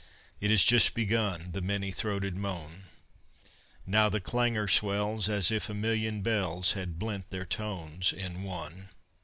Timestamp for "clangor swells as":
4.19-5.51